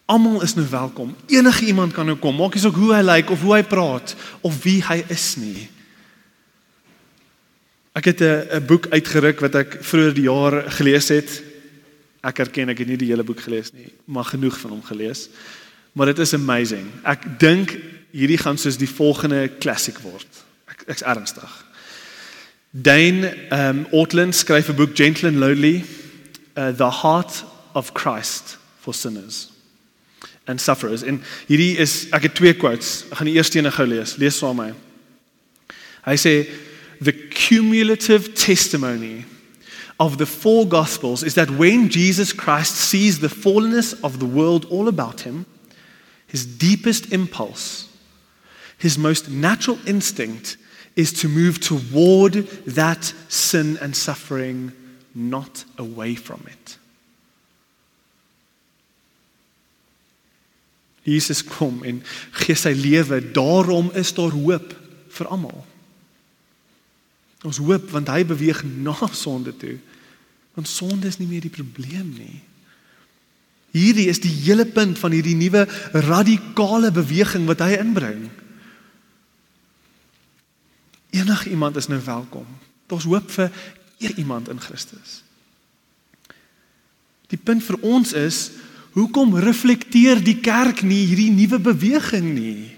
[0.04, 1.16] Almal is nou welkom.
[1.26, 2.36] Enige iemand kan nou kom.
[2.36, 4.12] Maak nie saak hoe hy lyk of hoe hy praat
[4.44, 5.68] of wie hy is nie.
[7.96, 11.42] Ek het 'n boek uitgeruk wat ek vroeër die jaar gelees het.
[12.20, 15.28] Ek erken ek het nie die hele boek gelees nie, maar genoeg van hom gelees.
[15.92, 16.90] Maar dit is amazing.
[17.04, 17.78] Ek dink
[18.10, 20.28] hierdie gaan soos die volgende klassiek word.
[20.68, 21.64] Ek ek's ernstig.
[22.70, 25.84] Dane um Ortland skryf 'n boek Gentle and Lowly,
[26.56, 29.53] uh, The Heart of Christ for Sinners
[30.46, 31.02] and sufferers.
[31.02, 33.04] En hierdie is ek het twee quotes.
[33.10, 34.16] Ek gaan die eerste een gou lees.
[34.20, 35.76] Lees saam met my.
[36.04, 36.34] Hy sê
[37.00, 39.24] the cumulative testimony
[39.98, 44.66] of the four Gospels is that when Jesus Christ sees the fallenness of the world
[44.66, 45.46] all about him,
[46.26, 47.88] his deepest impulse,
[48.76, 50.56] his most natural instinct
[50.96, 52.34] is to move toward
[52.66, 54.72] that sin and suffering,
[55.14, 56.78] not away from it.
[61.04, 62.00] Jesus kom en
[62.40, 64.72] gee sy lewe, daarom is daar hoop
[65.14, 65.64] vir almal.
[67.44, 69.76] Ons hoop want hy beweeg na sonde toe.
[70.56, 72.40] Want sonde is nie meer die probleem nie.
[73.74, 75.66] Hierdie is die hele punt van hierdie nuwe
[76.06, 78.28] radikale beweging wat hy inbring.
[81.14, 82.46] Enige iemand is nou welkom.
[82.86, 83.50] Daar's hoop vir
[83.98, 85.22] eer iemand in Christus.
[87.32, 88.50] Die punt vir ons is,
[88.94, 92.70] hoekom reflekteer die kerk nie hierdie nuwe beweging nie?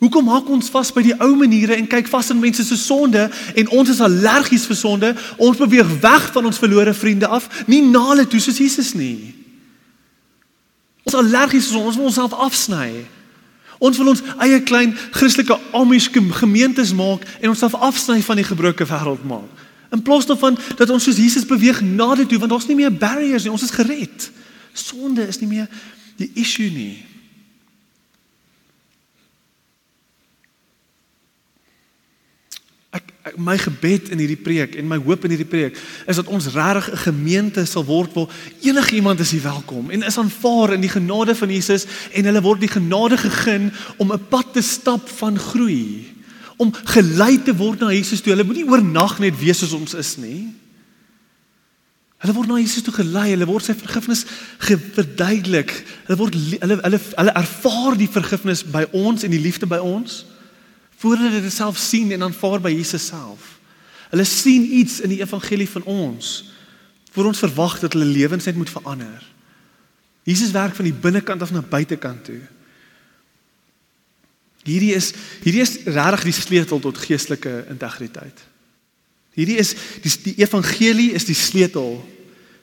[0.00, 3.26] Hoekom maak ons vas by die ou maniere en kyk vas in mense se sonde
[3.28, 5.10] en ons is allergies vir sonde?
[5.36, 9.34] Ons beweeg weg van ons verlore vriende af, nie na hulle toe soos Jesus nie.
[11.04, 13.04] Ons allergies is ons wil onsself afsny.
[13.80, 18.88] Ons wil ons eie klein Christelike Amish gemeentes maak en onsself afsny van die gebroke
[18.88, 19.68] wêreld maak.
[19.90, 22.92] In plaas daarvan dat ons soos Jesus beweeg na dit toe want daar's nie meer
[22.94, 24.30] barriers nie, ons is gered.
[24.72, 25.68] Sonde is nie meer
[26.16, 27.10] die issue nie.
[33.36, 35.76] my gebed in hierdie preek en my hoop in hierdie preek
[36.08, 38.28] is dat ons regtig 'n gemeente sal word waar
[38.60, 42.72] enigiemand is welkom en is aanvaar in die genade van Jesus en hulle word die
[42.72, 46.09] genade gegee om 'n pad te stap van groei
[46.60, 48.34] om gelei te word na Jesus toe.
[48.34, 50.50] Hulle moenie oornag net wees soos ons is nie.
[52.20, 53.30] Hulle word na Jesus toe gelei.
[53.32, 54.26] Hulle word sy vergifnis
[54.60, 55.72] verduidelik.
[56.08, 60.24] Hulle word hulle hulle hulle ervaar die vergifnis by ons en die liefde by ons
[61.00, 63.54] voordat hulle dit self sien en aanvaar by Jesus self.
[64.10, 66.50] Hulle sien iets in die evangelie van ons
[67.14, 69.22] voor ons verwag dat hulle lewens net moet verander.
[70.28, 72.42] Jesus werk van die binnekant af na buitekant toe.
[74.70, 78.44] Hierdie is hierdie is regtig die sleutel tot geestelike integriteit.
[79.34, 81.98] Hierdie is die, die evangelie is die sleutel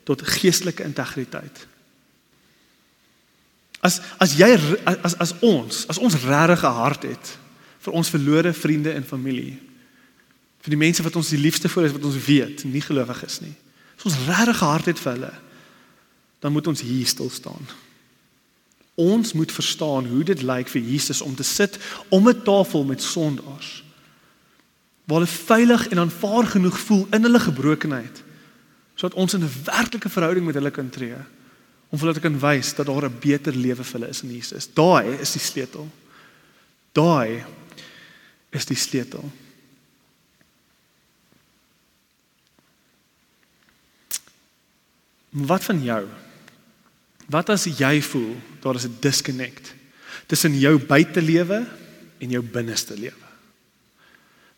[0.08, 1.66] tot geestelike integriteit.
[3.84, 4.50] As as jy
[4.86, 7.38] as as ons, as ons regtig 'n hart het
[7.86, 9.58] vir ons verlore vriende en familie.
[10.64, 13.40] Vir die mense wat ons die liefste vir is wat ons weet nie gelowig is
[13.42, 13.56] nie.
[13.98, 15.34] As ons regtig hart het vir hulle,
[16.40, 17.64] dan moet ons hier stil staan.
[18.98, 21.78] Ons moet verstaan hoe dit lyk vir Jesus om te sit
[22.10, 23.84] om 'n tafel met sondaars.
[25.06, 28.24] Waar hulle veilig en aanvaar genoeg voel in hulle gebrokenheid
[28.98, 31.16] sodat ons in 'n werklike verhouding met hulle kan tree
[31.90, 34.68] om hulle te kan wys dat daar 'n beter lewe vir hulle is in Jesus.
[34.74, 35.88] Daai is die sleutel.
[36.92, 37.46] Daai
[38.50, 39.32] is die sleutel.
[45.30, 46.08] Wat van jou?
[47.28, 48.36] Wat as jy voel
[48.68, 49.74] daar is 'n disconnect
[50.28, 51.66] tussen jou buitelewe
[52.20, 53.28] en jou binneste lewe?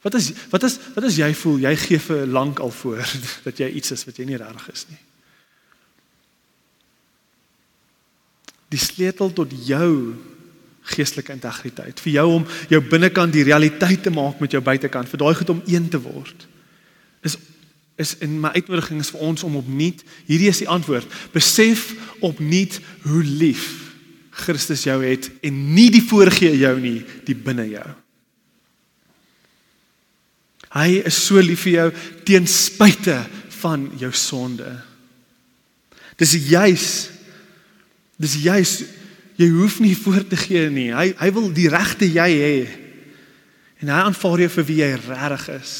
[0.01, 3.03] Wat is wat is wat is jy voel jy gee vir lank al voor
[3.47, 5.01] dat jy iets is wat jy nie reg is nie?
[8.69, 10.15] Die sleutel tot jou
[10.89, 11.99] geestelike integriteit.
[11.99, 15.49] Vir jou om jou binnekant die realiteit te maak met jou buitekant, vir daai goed
[15.49, 16.47] om een te word.
[17.21, 17.37] Is
[17.99, 21.03] is in my uitnodiging is vir ons om opnuut, hierdie is die antwoord.
[21.33, 21.89] Besef
[22.23, 23.88] opnuut hoe lief
[24.39, 27.87] Christus jou het en nie die voorgee jou nie, die binne jou.
[30.73, 31.89] Hy is so lief vir jou
[32.27, 33.17] ten spyte
[33.59, 34.69] van jou sonde.
[36.19, 36.87] Dis juis
[38.19, 38.73] dis juis
[39.39, 40.89] Jy hoef nie voor te gee nie.
[40.91, 42.55] Hy hy wil die regte jy hê.
[43.79, 45.75] En hy aanvaar jou vir wie jy regtig is.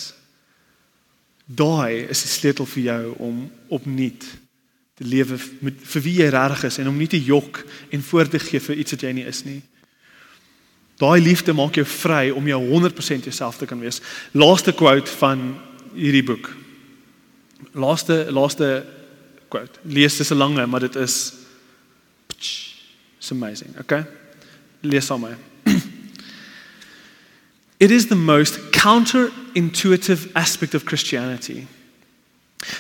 [1.43, 3.41] Daai is die sleutel vir jou om
[3.76, 4.24] opnuut
[4.99, 7.63] te lewe met vir wie jy regtig is en om nie te jok
[7.95, 9.61] en voor te gee vir iets wat jy nie is nie.
[10.99, 14.01] Daai liefde maak jou vry om jou 100% jouself te kan wees.
[14.36, 15.53] Laaste quote van
[15.95, 16.51] hierdie boek.
[17.71, 18.84] Laaste laaste
[19.49, 19.80] quote.
[19.88, 21.34] Lees dit so lank, maar dit is
[23.19, 24.05] It's amazing, okay?
[24.82, 25.38] Lees saam met
[27.80, 31.67] It is the most counterintuitive aspect of Christianity.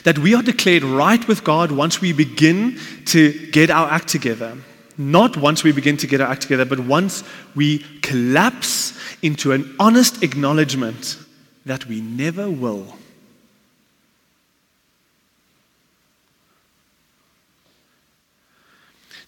[0.03, 4.57] That we are declared right with God once we begin to get our act together.
[4.97, 7.23] Not once we begin to get our act together, but once
[7.55, 11.17] we collapse into an honest acknowledgement
[11.65, 12.99] that we never will.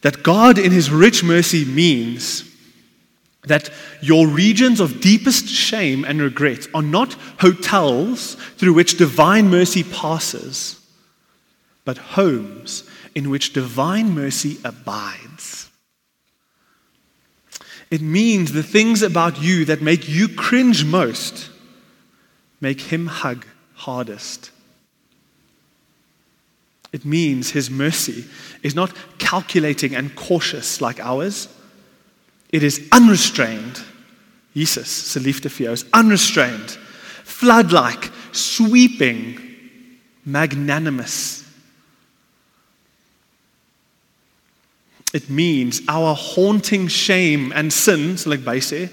[0.02, 2.44] that God in his rich mercy means
[3.46, 3.70] that
[4.02, 10.80] your regions of deepest shame and regret are not hotels through which divine mercy passes,
[11.86, 12.84] but homes
[13.16, 15.70] in which divine mercy abides.
[17.90, 21.50] It means the things about you that make you cringe most
[22.62, 24.52] make him hug hardest.
[26.94, 28.26] It means his mercy
[28.62, 31.48] is not calculating and cautious like ours.
[32.52, 33.82] It is unrestrained.
[34.54, 35.22] Jesus se
[35.72, 36.72] is unrestrained,
[37.24, 39.40] flood-like, sweeping,
[40.26, 41.48] magnanimous.
[45.14, 48.90] It means our haunting shame and sins, like say,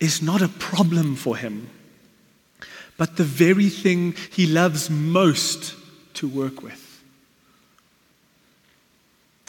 [0.00, 1.68] is not a problem for him,
[2.96, 5.74] but the very thing he loves most
[6.14, 7.02] to work with.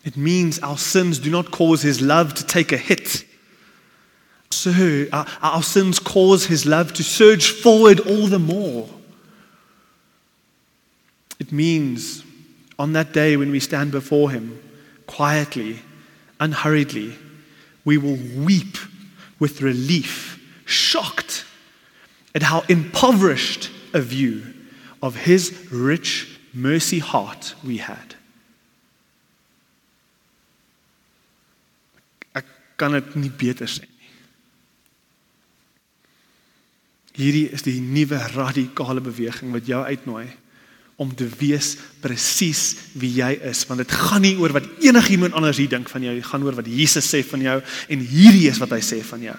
[0.05, 3.25] It means our sins do not cause his love to take a hit.
[4.51, 8.89] So our, our sins cause his love to surge forward all the more.
[11.39, 12.23] It means
[12.77, 14.59] on that day when we stand before him,
[15.05, 15.79] quietly,
[16.39, 17.15] unhurriedly,
[17.85, 18.77] we will weep
[19.39, 21.45] with relief, shocked
[22.35, 24.43] at how impoverished a view
[25.01, 28.15] of his rich mercy heart we had.
[32.35, 32.45] Ek
[32.77, 33.31] kan dit nie
[37.19, 40.27] Hierdie is die nuwe radikale beweging wat jou uitnooi
[40.99, 45.59] om te wees presies wie jy is want dit gaan nie oor wat enigiemand anders
[45.61, 47.55] hier dink van jou, dit gaan oor wat Jesus sê van jou
[47.95, 49.37] en hierdie is wat hy sê van jou.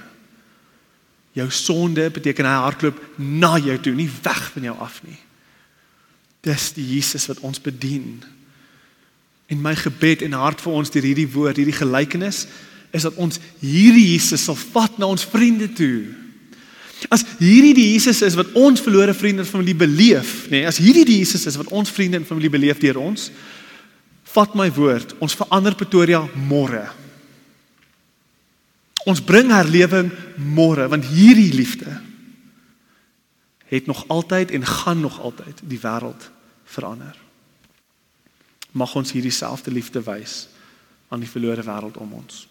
[1.36, 5.18] Jou sonde beteken hy hardloop na jou toe, nie weg van jou af nie.
[6.44, 8.22] Dis die Jesus wat ons bedien.
[9.52, 12.46] En my gebed en hart vir ons deur hierdie woord, hierdie gelykenis
[12.96, 16.08] is dat ons hierdie Jesus sal vat na ons vriende toe.
[17.08, 20.80] As hierdie die Jesus is wat ons verlore vriende en familie beleef, nê, nee, as
[20.82, 23.30] hierdie die Jesus is wat ons vriende en familie beleef deur ons,
[24.34, 26.20] vat my woord, ons verander Pretoria
[26.50, 26.84] môre.
[29.08, 31.96] Ons bring herlewing môre want hierdie liefde
[33.70, 36.26] het nog altyd en gaan nog altyd die wêreld
[36.66, 37.14] verander.
[38.74, 40.48] Mag ons hierdie selfde liefde wys
[41.08, 42.49] aan die verlore wêreld om ons.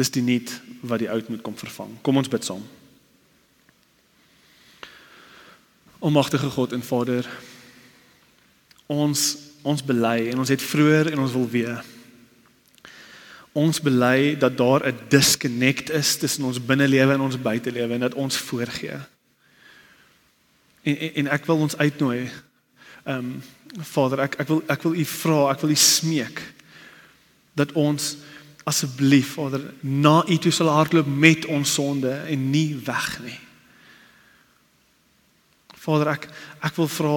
[0.00, 0.48] Dis die nuut
[0.80, 1.92] wat die oud moet kom vervang.
[2.00, 2.62] Kom ons bid saam.
[6.00, 7.28] Almagtige God en Vader,
[8.88, 11.82] ons ons bely en ons het vroeër en ons wil weer.
[13.52, 18.14] Ons bely dat daar 'n disconnect is tussen ons binnelewe en ons buitelewe en dat
[18.14, 18.96] ons voorgee.
[20.82, 22.30] En, en en ek wil ons uitnooi.
[23.04, 23.42] Ehm um,
[23.80, 26.40] Vader, ek ek wil ek wil u vra, ek wil u smeek
[27.54, 28.16] dat ons
[28.70, 33.38] asseblief Vader na U toe sal hardloop met ons sonde en nie weg nie.
[35.80, 36.26] Vader ek
[36.60, 37.12] ek wil vra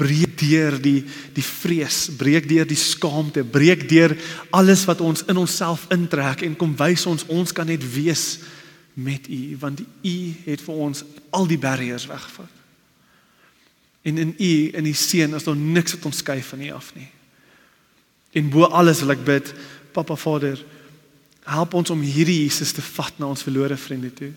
[0.00, 1.04] breek deur die
[1.36, 4.16] die vrees, breek deur die skaamte, breek deur
[4.50, 8.40] alles wat ons in onsself intrek en kom wys ons ons kan net wees
[8.98, 10.16] met U want U
[10.48, 12.58] het vir ons al die barrières weggevat.
[14.02, 16.90] En in U in die seën is daar niks wat ons skei van U af
[16.98, 17.08] nie.
[18.32, 19.54] En bo alles wil ek bid,
[19.94, 20.58] Papa Vader,
[21.50, 24.30] Help ons om hierdie Jesus te vat na ons verlore vriende toe.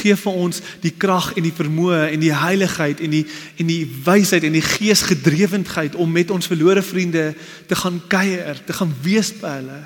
[0.00, 3.22] Geef vir ons die krag en die vermoë en die heiligheid en die
[3.62, 7.30] en die wysheid en die geesgedrewendheid om met ons verlore vriende
[7.70, 9.78] te gaan kuier, te gaan wees by hulle.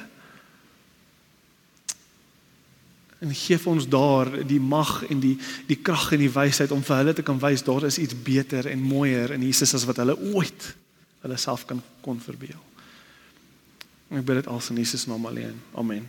[3.22, 5.34] En gee vir ons daar die mag en die
[5.68, 8.70] die krag en die wysheid om vir hulle te kan wys daar is iets beter
[8.72, 10.72] en mooier in Jesus as wat hulle ooit
[11.22, 12.58] hulle self kan kon verbeel.
[14.12, 15.60] Ek bid dit als in Jesus naam alleen.
[15.76, 16.08] Amen.